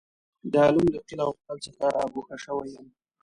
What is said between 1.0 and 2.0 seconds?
قیل او قال څخه